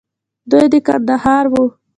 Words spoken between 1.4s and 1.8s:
وو.